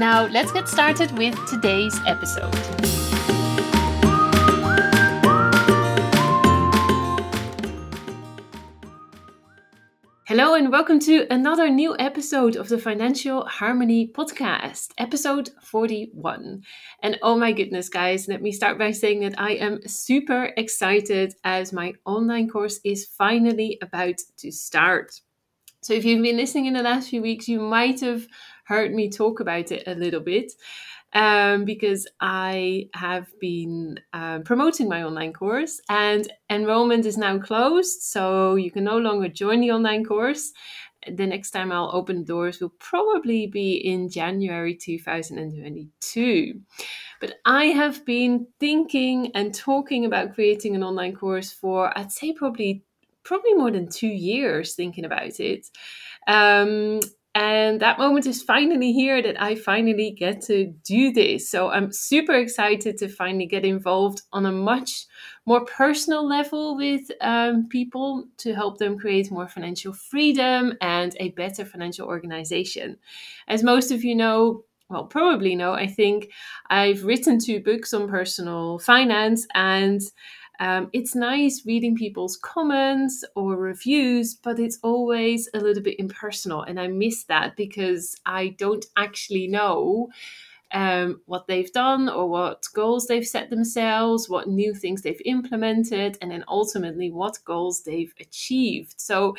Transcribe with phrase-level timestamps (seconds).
[0.00, 2.54] Now, let's get started with today's episode.
[10.24, 16.62] Hello, and welcome to another new episode of the Financial Harmony Podcast, episode 41.
[17.02, 21.34] And oh my goodness, guys, let me start by saying that I am super excited
[21.44, 25.20] as my online course is finally about to start.
[25.82, 28.26] So, if you've been listening in the last few weeks, you might have
[28.70, 30.52] heard me talk about it a little bit
[31.12, 38.02] um, because I have been um, promoting my online course and enrollment is now closed.
[38.02, 40.52] So you can no longer join the online course.
[41.06, 46.60] The next time I'll open doors will probably be in January 2022.
[47.20, 52.32] But I have been thinking and talking about creating an online course for, I'd say,
[52.32, 52.84] probably
[53.22, 55.66] probably more than two years thinking about it.
[56.26, 57.00] Um,
[57.34, 61.48] and that moment is finally here that I finally get to do this.
[61.48, 65.06] So I'm super excited to finally get involved on a much
[65.46, 71.30] more personal level with um, people to help them create more financial freedom and a
[71.30, 72.96] better financial organization.
[73.46, 76.32] As most of you know, well, probably know, I think
[76.68, 80.00] I've written two books on personal finance and
[80.60, 86.62] um, it's nice reading people's comments or reviews, but it's always a little bit impersonal.
[86.62, 90.10] And I miss that because I don't actually know
[90.72, 96.18] um, what they've done or what goals they've set themselves, what new things they've implemented,
[96.20, 99.00] and then ultimately what goals they've achieved.
[99.00, 99.36] So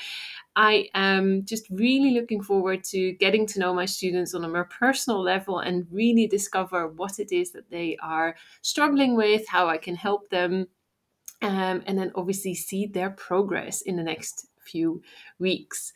[0.55, 4.65] I am just really looking forward to getting to know my students on a more
[4.65, 9.77] personal level and really discover what it is that they are struggling with, how I
[9.77, 10.67] can help them
[11.41, 15.01] um, and then obviously see their progress in the next few
[15.39, 15.91] weeks.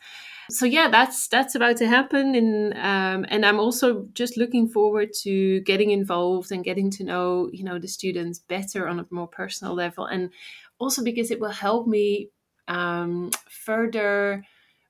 [0.50, 2.36] So yeah that's that's about to happen.
[2.36, 7.50] And um, and i'm also just looking forward to getting involved and getting to know
[7.52, 10.06] you know the students better on a more personal level.
[10.06, 10.32] And
[10.80, 12.30] also because it will help me
[12.68, 14.44] um, further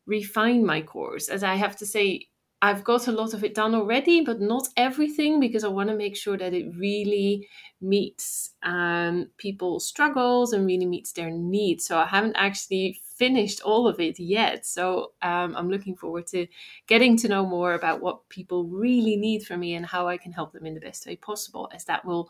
[0.05, 1.29] refine my course.
[1.29, 2.27] As i have to say
[2.61, 5.95] I've got a lot of it done already, but not everything because I want to
[5.95, 7.47] make sure that it really
[7.81, 11.85] meets um, people's struggles and really meets their needs.
[11.85, 14.65] So I haven't actually finished all of it yet.
[14.65, 16.47] So um, I'm looking forward to
[16.88, 20.31] getting to know more about what people really need from me and how I can
[20.31, 22.29] help them in the best way possible, as that will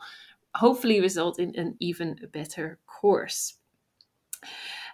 [0.55, 3.55] hopefully result in an even better course.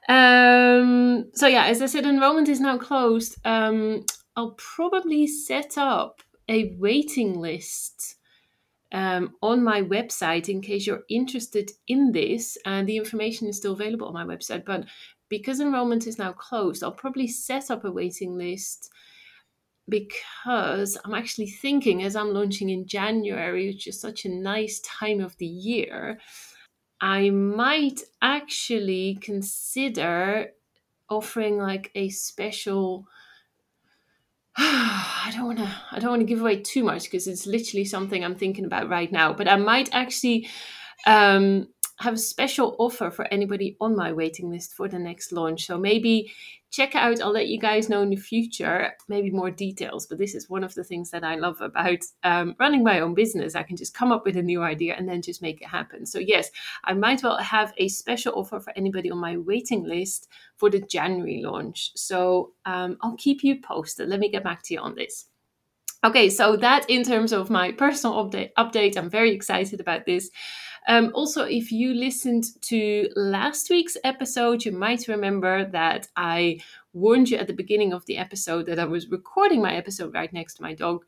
[0.08, 3.38] Um, so yeah, as I said, enrollment is now closed.
[3.46, 4.06] Um,
[4.36, 8.16] I'll probably set up a waiting list
[8.92, 12.58] um, on my website in case you're interested in this.
[12.66, 14.66] And the information is still available on my website.
[14.66, 14.86] But
[15.30, 18.92] because enrollment is now closed, I'll probably set up a waiting list
[19.88, 25.20] because I'm actually thinking as I'm launching in January, which is such a nice time
[25.20, 26.20] of the year,
[27.00, 30.52] I might actually consider
[31.10, 33.08] offering like a special
[34.58, 37.86] I don't want to I don't want to give away too much because it's literally
[37.86, 39.34] something I'm thinking about right now.
[39.34, 40.48] But I might actually
[41.06, 41.68] um,
[42.02, 45.66] have a special offer for anybody on my waiting list for the next launch.
[45.66, 46.34] So maybe
[46.72, 47.22] check out.
[47.22, 50.08] I'll let you guys know in the future, maybe more details.
[50.08, 53.14] But this is one of the things that I love about um, running my own
[53.14, 53.56] business.
[53.56, 56.06] I can just come up with a new idea and then just make it happen.
[56.06, 56.50] So, yes,
[56.84, 60.80] I might well have a special offer for anybody on my waiting list for the
[60.80, 61.92] January launch.
[61.96, 64.10] So, um, I'll keep you posted.
[64.10, 65.28] Let me get back to you on this.
[66.04, 70.32] Okay, so that in terms of my personal update, update I'm very excited about this.
[70.88, 76.62] Um, also, if you listened to last week's episode, you might remember that I
[76.94, 80.34] warned you at the beginning of the episode that I was recording my episode right
[80.34, 81.06] next to my dog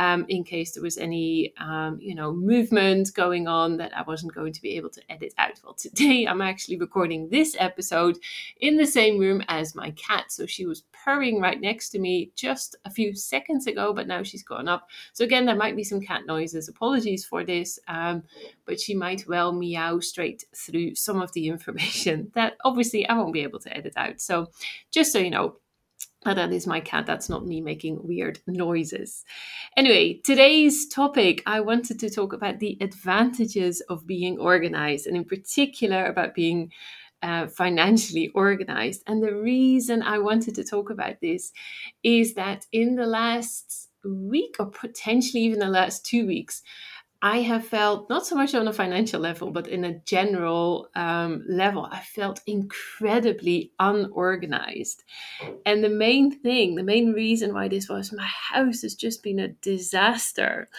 [0.00, 4.32] um, in case there was any, um, you know, movement going on that I wasn't
[4.32, 5.60] going to be able to edit out.
[5.62, 8.16] Well, today I'm actually recording this episode
[8.62, 10.32] in the same room as my cat.
[10.32, 14.22] So she was purring right next to me just a few seconds ago, but now
[14.22, 14.88] she's gone up.
[15.12, 16.70] So again, there might be some cat noises.
[16.70, 18.22] Apologies for this, um,
[18.64, 23.34] but she might well meow straight through some of the information that obviously I won't
[23.34, 24.22] be able to edit out.
[24.22, 24.50] So
[24.90, 25.56] just so you know,
[26.26, 27.06] Oh, that is my cat.
[27.06, 29.24] That's not me making weird noises.
[29.74, 35.24] Anyway, today's topic, I wanted to talk about the advantages of being organized, and in
[35.24, 36.72] particular about being
[37.22, 39.02] uh, financially organized.
[39.06, 41.52] And the reason I wanted to talk about this
[42.02, 46.62] is that in the last week, or potentially even the last two weeks,
[47.22, 51.44] I have felt not so much on a financial level, but in a general um,
[51.46, 55.04] level, I felt incredibly unorganized.
[55.66, 59.38] And the main thing, the main reason why this was, my house has just been
[59.38, 60.70] a disaster.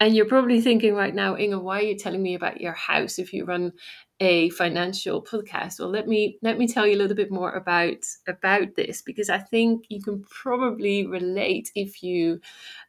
[0.00, 3.18] And you're probably thinking right now, Inge, why are you telling me about your house
[3.18, 3.72] if you run
[4.20, 5.80] a financial podcast?
[5.80, 9.30] Well, let me let me tell you a little bit more about about this because
[9.30, 12.40] I think you can probably relate if you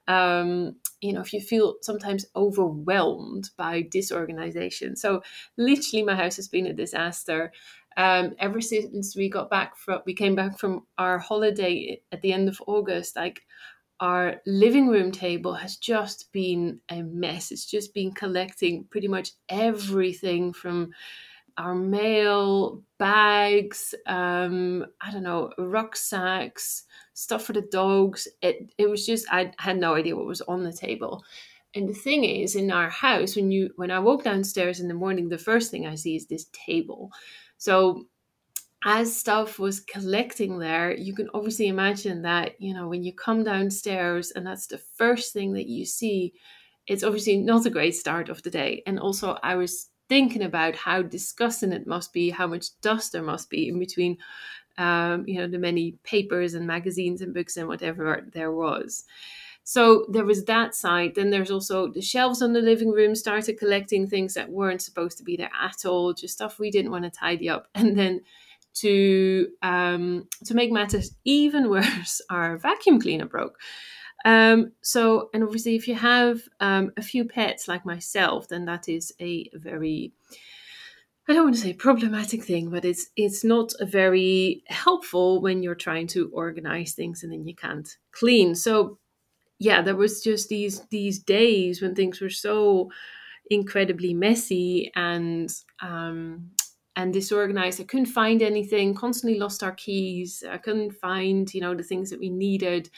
[0.07, 4.95] um, you know, if you feel sometimes overwhelmed by disorganization.
[4.95, 5.23] So,
[5.57, 7.51] literally, my house has been a disaster.
[7.97, 12.33] Um, ever since we got back from, we came back from our holiday at the
[12.33, 13.41] end of August, like
[14.01, 17.51] our living room table has just been a mess.
[17.51, 20.91] It's just been collecting pretty much everything from
[21.57, 26.83] our mail, bags, um, I don't know, rucksacks,
[27.13, 28.27] stuff for the dogs.
[28.41, 31.23] It it was just I had no idea what was on the table.
[31.73, 34.93] And the thing is, in our house, when you when I walk downstairs in the
[34.93, 37.11] morning, the first thing I see is this table.
[37.57, 38.07] So
[38.83, 43.43] as stuff was collecting there, you can obviously imagine that, you know, when you come
[43.43, 46.33] downstairs and that's the first thing that you see,
[46.87, 48.81] it's obviously not a great start of the day.
[48.87, 53.21] And also I was thinking about how disgusting it must be, how much dust there
[53.21, 54.17] must be in between,
[54.79, 59.05] um, you know, the many papers and magazines and books and whatever there was.
[59.63, 61.13] So there was that side.
[61.13, 65.19] Then there's also the shelves on the living room started collecting things that weren't supposed
[65.19, 67.67] to be there at all, just stuff we didn't want to tidy up.
[67.75, 68.21] And then
[68.75, 73.57] to um, to make matters even worse, our vacuum cleaner broke.
[74.23, 78.87] Um, so, and obviously, if you have um, a few pets like myself, then that
[78.87, 80.13] is a very
[81.27, 85.63] I don't want to say problematic thing, but it's it's not a very helpful when
[85.63, 88.53] you're trying to organize things and then you can't clean.
[88.55, 88.97] So,
[89.59, 92.89] yeah, there was just these these days when things were so
[93.49, 95.49] incredibly messy and
[95.81, 96.51] um,
[96.95, 97.81] and disorganized.
[97.81, 98.93] I couldn't find anything.
[98.95, 100.43] Constantly lost our keys.
[100.49, 102.89] I couldn't find you know the things that we needed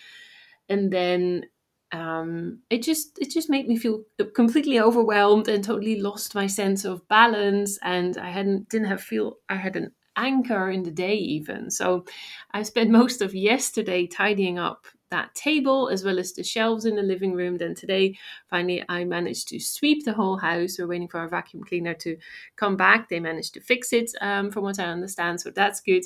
[0.69, 1.45] and then
[1.91, 4.03] um, it just it just made me feel
[4.33, 9.37] completely overwhelmed and totally lost my sense of balance and I hadn't didn't have feel
[9.49, 12.05] I had an anchor in the day even so
[12.51, 16.95] I spent most of yesterday tidying up that table as well as the shelves in
[16.95, 18.17] the living room then today
[18.49, 22.17] finally I managed to sweep the whole house we're waiting for our vacuum cleaner to
[22.55, 26.03] come back they managed to fix it um, from what I understand so that's good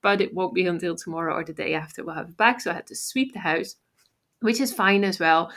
[0.00, 2.70] but it won't be until tomorrow or the day after we'll have it back so
[2.70, 3.76] I had to sweep the house
[4.40, 5.50] which is fine as well.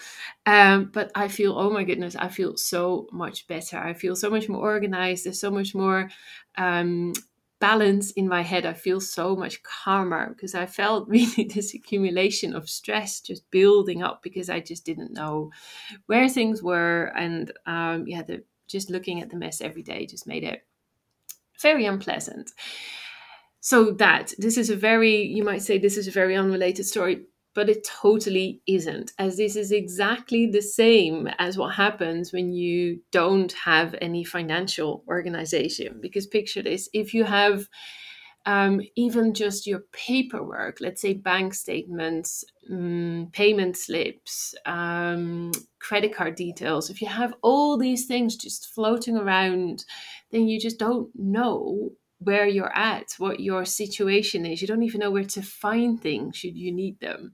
[0.45, 3.77] Um, but I feel, oh my goodness, I feel so much better.
[3.77, 5.25] I feel so much more organized.
[5.25, 6.09] There's so much more
[6.57, 7.13] um,
[7.59, 8.65] balance in my head.
[8.65, 14.01] I feel so much calmer because I felt really this accumulation of stress just building
[14.03, 15.51] up because I just didn't know
[16.07, 17.11] where things were.
[17.15, 20.63] And um, yeah, the, just looking at the mess every day just made it
[21.61, 22.51] very unpleasant.
[23.61, 27.25] So that this is a very, you might say, this is a very unrelated story,
[27.55, 32.99] but it totally isn't, as this is exactly the same as what happens when you
[33.11, 35.99] don't have any financial organization.
[36.01, 37.67] Because picture this if you have
[38.45, 46.35] um, even just your paperwork, let's say bank statements, um, payment slips, um, credit card
[46.35, 49.85] details, if you have all these things just floating around,
[50.31, 54.61] then you just don't know where you're at, what your situation is.
[54.61, 57.33] You don't even know where to find things should you need them.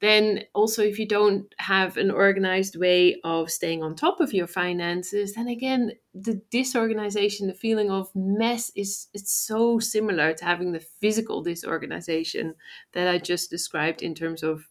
[0.00, 4.46] Then, also, if you don't have an organized way of staying on top of your
[4.46, 10.72] finances, then again, the disorganization, the feeling of mess is it's so similar to having
[10.72, 12.54] the physical disorganization
[12.92, 14.66] that I just described in terms of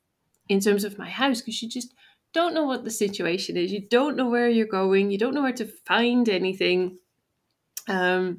[0.47, 1.95] in terms of my house, because you just
[2.33, 3.71] don't know what the situation is.
[3.71, 5.09] You don't know where you're going.
[5.09, 6.99] You don't know where to find anything.
[7.87, 8.37] Um,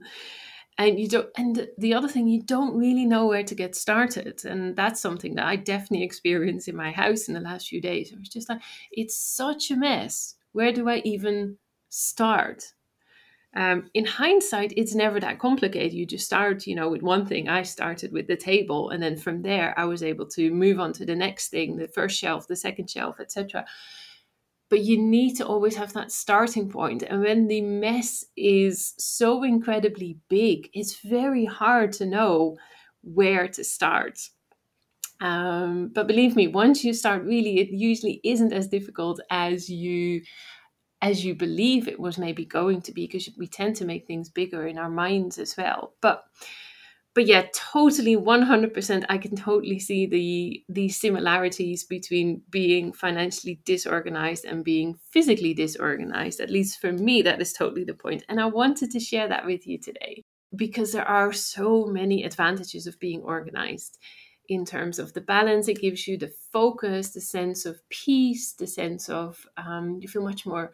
[0.78, 4.44] and you don't and the other thing you don't really know where to get started.
[4.44, 8.12] And that's something that i definitely experienced in my house in the last few days.
[8.12, 8.60] It was just like
[8.92, 10.34] it's such a mess.
[10.52, 11.56] Where do i even
[11.88, 12.72] start?
[13.54, 15.94] Um, in hindsight it's never that complicated.
[15.94, 17.48] You just start you know with one thing.
[17.48, 20.92] I started with the table and then from there i was able to move on
[20.94, 23.64] to the next thing the first shelf the second shelf etc
[24.68, 29.42] but you need to always have that starting point and when the mess is so
[29.42, 32.56] incredibly big it's very hard to know
[33.02, 34.30] where to start
[35.20, 40.22] Um, but believe me, once you start, really, it usually isn't as difficult as you
[41.02, 44.30] as you believe it was maybe going to be because we tend to make things
[44.30, 45.94] bigger in our minds as well.
[46.00, 46.24] But
[47.16, 54.44] but yeah, totally 100% I can totally see the the similarities between being financially disorganized
[54.44, 56.40] and being physically disorganized.
[56.40, 58.22] At least for me that is totally the point.
[58.28, 62.86] And I wanted to share that with you today because there are so many advantages
[62.86, 63.98] of being organized
[64.50, 68.66] in terms of the balance it gives you, the focus, the sense of peace, the
[68.66, 70.70] sense of um, you feel much more,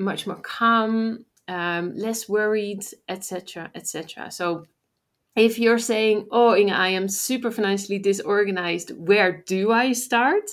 [0.00, 4.32] much more calm, um, less worried, etc., etc.
[4.32, 4.64] So
[5.36, 10.50] if you're saying, Oh, Inge, I am super financially disorganized, where do I start?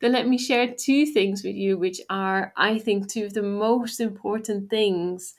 [0.00, 3.42] Then let me share two things with you, which are, I think, two of the
[3.42, 5.34] most important things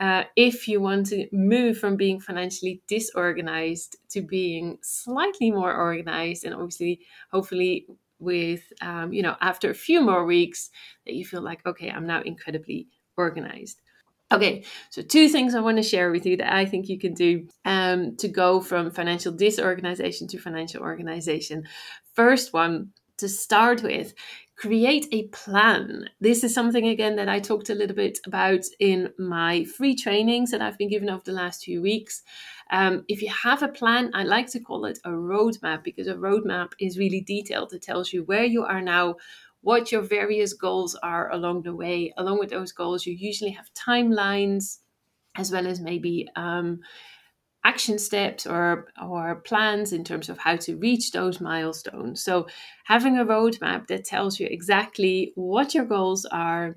[0.00, 6.44] uh, if you want to move from being financially disorganized to being slightly more organized,
[6.44, 7.00] and obviously,
[7.30, 7.86] hopefully,
[8.18, 10.70] with um, you know, after a few more weeks,
[11.06, 13.80] that you feel like, okay, I'm now incredibly organized.
[14.34, 17.14] Okay, so two things I want to share with you that I think you can
[17.14, 21.62] do um, to go from financial disorganization to financial organization.
[22.14, 24.12] First one, to start with,
[24.56, 26.08] create a plan.
[26.20, 30.50] This is something, again, that I talked a little bit about in my free trainings
[30.50, 32.24] that I've been given over the last few weeks.
[32.72, 36.14] Um, if you have a plan, I like to call it a roadmap because a
[36.14, 37.72] roadmap is really detailed.
[37.72, 39.14] It tells you where you are now,
[39.64, 42.12] what your various goals are along the way.
[42.16, 44.78] Along with those goals, you usually have timelines
[45.36, 46.80] as well as maybe um,
[47.64, 52.22] action steps or or plans in terms of how to reach those milestones.
[52.22, 52.46] So
[52.84, 56.76] having a roadmap that tells you exactly what your goals are,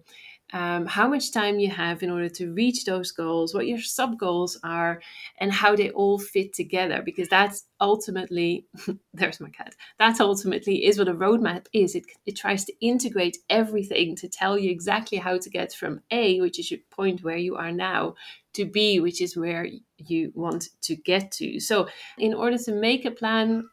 [0.53, 4.17] um, how much time you have in order to reach those goals, what your sub
[4.17, 5.01] goals are,
[5.39, 7.01] and how they all fit together.
[7.03, 8.65] Because that's ultimately,
[9.13, 11.95] there's my cat, that ultimately is what a roadmap is.
[11.95, 16.39] It, it tries to integrate everything to tell you exactly how to get from A,
[16.39, 18.15] which is your point where you are now,
[18.53, 21.59] to B, which is where you want to get to.
[21.59, 23.69] So, in order to make a plan,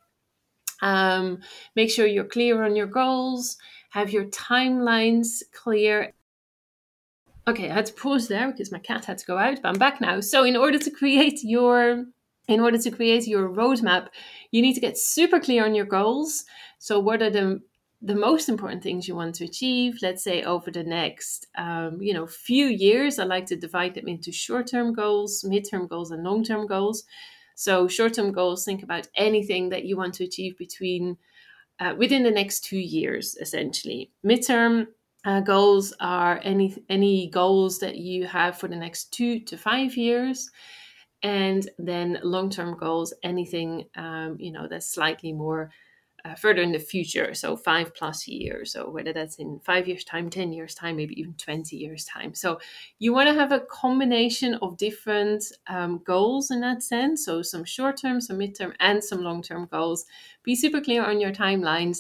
[0.83, 1.38] um,
[1.76, 3.57] make sure you're clear on your goals,
[3.90, 6.12] have your timelines clear,
[7.47, 9.79] Okay, I had to pause there because my cat had to go out, but I'm
[9.79, 10.21] back now.
[10.21, 12.05] So in order to create your
[12.47, 14.09] in order to create your roadmap,
[14.51, 16.45] you need to get super clear on your goals.
[16.79, 17.61] So what are the
[18.05, 22.13] the most important things you want to achieve let's say over the next um, you
[22.13, 26.67] know few years i like to divide them into short-term goals mid-term goals and long-term
[26.67, 27.05] goals
[27.55, 31.17] so short-term goals think about anything that you want to achieve between
[31.81, 34.87] uh, within the next two years essentially mid-term
[35.25, 39.97] uh, goals are any any goals that you have for the next two to five
[39.97, 40.50] years,
[41.23, 45.71] and then long term goals anything um, you know that's slightly more
[46.25, 50.04] uh, further in the future, so five plus years, so whether that's in five years'
[50.04, 52.35] time, 10 years' time, maybe even 20 years' time.
[52.35, 52.59] So
[52.99, 57.26] you want to have a combination of different um, goals in that sense.
[57.26, 60.07] So some short term, some mid term, and some long term goals.
[60.43, 61.99] Be super clear on your timelines.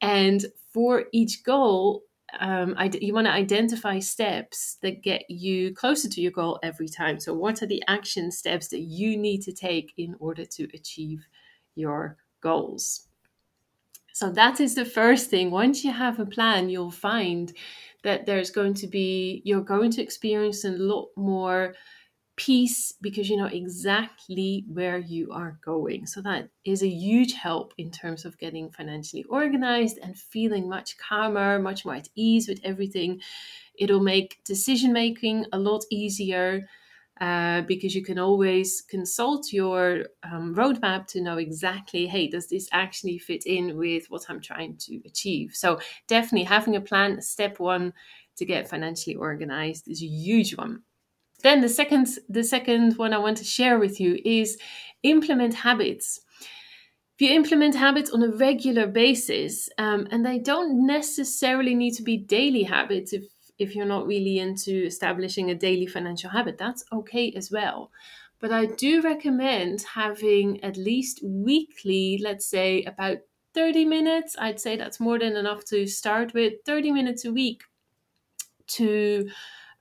[0.00, 2.02] And for each goal,
[2.40, 7.18] um, you want to identify steps that get you closer to your goal every time.
[7.20, 11.26] So, what are the action steps that you need to take in order to achieve
[11.74, 13.08] your goals?
[14.12, 15.50] So, that is the first thing.
[15.50, 17.52] Once you have a plan, you'll find
[18.02, 21.74] that there's going to be, you're going to experience a lot more
[22.36, 26.06] peace because you know exactly where you are going.
[26.06, 30.98] So that is a huge help in terms of getting financially organized and feeling much
[30.98, 33.20] calmer, much more at ease with everything.
[33.78, 36.68] It'll make decision making a lot easier.
[37.18, 42.68] Uh, because you can always consult your um, roadmap to know exactly, hey, does this
[42.72, 45.52] actually fit in with what I'm trying to achieve?
[45.54, 47.94] So, definitely having a plan, step one
[48.36, 50.82] to get financially organized, is a huge one.
[51.42, 54.58] Then the second the second one I want to share with you is
[55.02, 56.20] implement habits.
[57.18, 62.02] If you implement habits on a regular basis, um, and they don't necessarily need to
[62.02, 63.24] be daily habits if
[63.58, 67.90] if you're not really into establishing a daily financial habit, that's okay as well.
[68.38, 73.18] But I do recommend having at least weekly, let's say about
[73.54, 74.36] 30 minutes.
[74.38, 77.62] I'd say that's more than enough to start with 30 minutes a week
[78.66, 79.30] to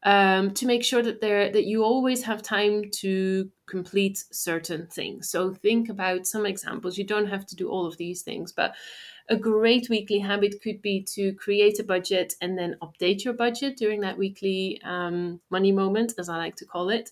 [0.05, 5.29] um, to make sure that there that you always have time to complete certain things.
[5.29, 6.97] So think about some examples.
[6.97, 8.75] You don't have to do all of these things, but
[9.27, 13.77] a great weekly habit could be to create a budget and then update your budget
[13.77, 17.11] during that weekly um, money moment, as I like to call it.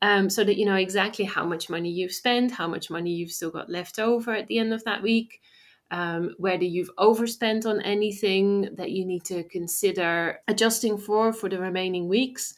[0.00, 3.32] Um, so that you know exactly how much money you've spent, how much money you've
[3.32, 5.42] still got left over at the end of that week,
[5.90, 11.58] um, whether you've overspent on anything that you need to consider adjusting for for the
[11.58, 12.54] remaining weeks.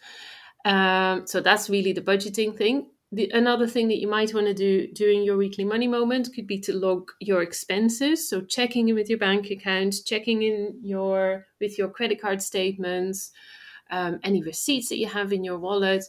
[0.64, 2.88] Um, so that's really the budgeting thing.
[3.10, 6.46] The, another thing that you might want to do during your weekly money moment could
[6.46, 8.28] be to log your expenses.
[8.28, 13.30] So checking in with your bank account, checking in your with your credit card statements,
[13.90, 16.04] um, any receipts that you have in your wallet,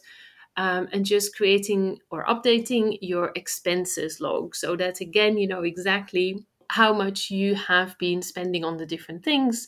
[0.56, 6.46] um, and just creating or updating your expenses log so that again you know exactly
[6.70, 9.66] how much you have been spending on the different things.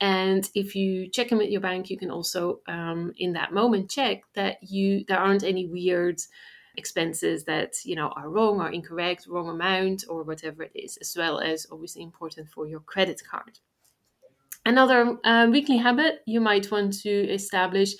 [0.00, 3.90] And if you check them at your bank, you can also, um, in that moment,
[3.90, 6.20] check that you there aren't any weird
[6.76, 11.14] expenses that you know are wrong or incorrect, wrong amount or whatever it is, as
[11.16, 13.58] well as obviously important for your credit card.
[14.64, 17.94] Another uh, weekly habit you might want to establish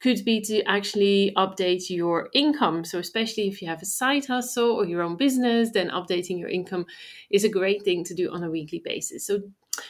[0.00, 2.84] could be to actually update your income.
[2.84, 6.48] So, especially if you have a side hustle or your own business, then updating your
[6.48, 6.86] income
[7.30, 9.26] is a great thing to do on a weekly basis.
[9.26, 9.40] So,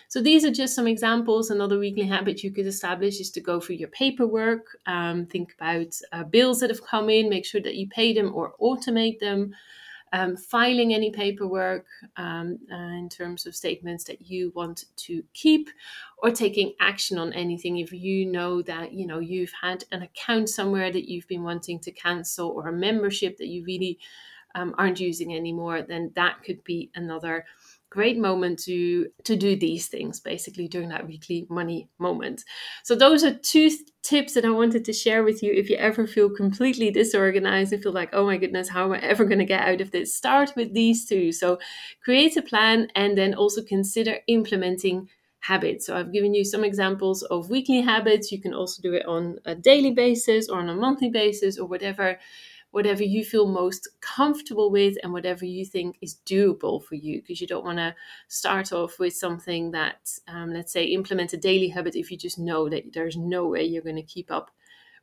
[0.08, 1.50] so these are just some examples.
[1.50, 4.76] Another weekly habit you could establish is to go through your paperwork.
[4.86, 8.32] Um, think about uh, bills that have come in, make sure that you pay them
[8.34, 9.54] or automate them
[10.16, 11.84] um, filing any paperwork
[12.16, 15.68] um, uh, in terms of statements that you want to keep
[16.22, 17.76] or taking action on anything.
[17.76, 21.80] If you know that you know you've had an account somewhere that you've been wanting
[21.80, 23.98] to cancel or a membership that you really
[24.54, 27.44] um, aren't using anymore then that could be another
[27.90, 32.44] great moment to to do these things basically during that weekly money moment.
[32.84, 35.76] So those are two th- tips that i wanted to share with you if you
[35.76, 39.40] ever feel completely disorganized and feel like oh my goodness how am i ever going
[39.40, 40.14] to get out of this?
[40.14, 41.32] Start with these two.
[41.32, 41.58] So
[42.02, 45.08] create a plan and then also consider implementing
[45.40, 45.86] habits.
[45.86, 48.32] So i've given you some examples of weekly habits.
[48.32, 51.66] You can also do it on a daily basis or on a monthly basis or
[51.66, 52.18] whatever
[52.76, 57.40] whatever you feel most comfortable with and whatever you think is doable for you because
[57.40, 57.94] you don't want to
[58.28, 62.38] start off with something that um, let's say implement a daily habit if you just
[62.38, 64.50] know that there's no way you're going to keep up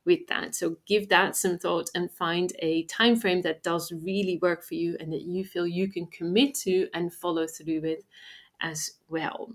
[0.04, 0.54] with that.
[0.54, 4.74] So give that some thought and find a time frame that does really work for
[4.74, 8.04] you and that you feel you can commit to and follow through with
[8.60, 9.50] as well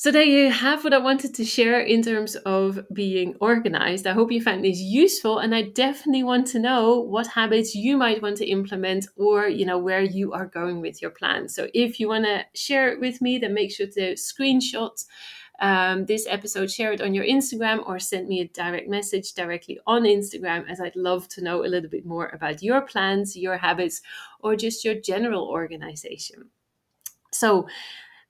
[0.00, 4.06] so there you have what I wanted to share in terms of being organized.
[4.06, 7.98] I hope you found this useful and I definitely want to know what habits you
[7.98, 11.50] might want to implement or you know where you are going with your plan.
[11.50, 15.04] So if you want to share it with me, then make sure to screenshot
[15.60, 19.80] um, this episode, share it on your Instagram or send me a direct message directly
[19.86, 23.58] on Instagram as I'd love to know a little bit more about your plans, your
[23.58, 24.00] habits,
[24.38, 26.48] or just your general organization.
[27.32, 27.68] So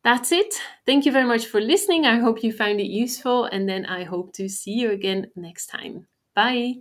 [0.05, 0.55] that's it.
[0.87, 2.07] Thank you very much for listening.
[2.07, 5.67] I hope you found it useful, and then I hope to see you again next
[5.67, 6.07] time.
[6.35, 6.77] Bye.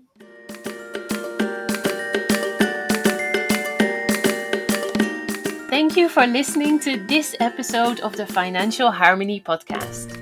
[5.70, 10.16] Thank you for listening to this episode of the Financial Harmony Podcast.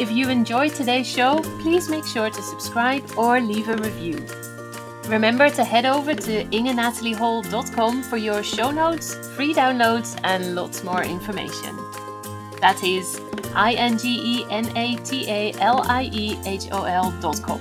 [0.00, 4.24] If you enjoyed today's show, please make sure to subscribe or leave a review.
[5.08, 11.02] Remember to head over to ingenataliehall.com for your show notes, free downloads, and lots more
[11.02, 11.76] information.
[12.62, 13.20] That is
[13.54, 17.42] I N G E N A T A L I E H O L dot
[17.42, 17.60] com.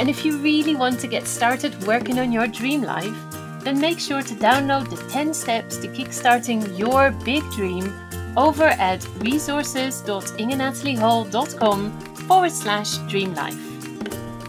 [0.00, 3.14] And if you really want to get started working on your dream life,
[3.62, 7.94] then make sure to download the 10 steps to kickstarting your big dream
[8.36, 13.56] over at resources.ingenataliehall.com forward slash dream life.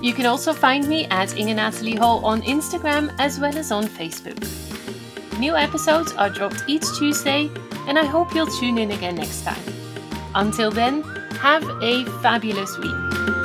[0.01, 3.85] You can also find me at Inge Natalie Hall on Instagram as well as on
[3.85, 4.43] Facebook.
[5.37, 7.51] New episodes are dropped each Tuesday
[7.87, 9.61] and I hope you'll tune in again next time.
[10.35, 11.03] Until then,
[11.41, 13.40] have a fabulous week.